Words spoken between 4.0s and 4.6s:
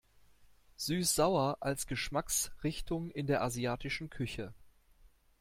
Küche.